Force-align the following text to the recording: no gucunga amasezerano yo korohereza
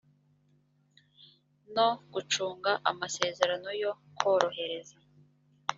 no 1.75 1.87
gucunga 2.13 2.71
amasezerano 2.91 3.69
yo 3.81 3.91
korohereza 4.17 4.97